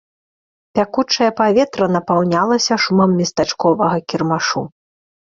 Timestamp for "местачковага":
3.19-3.97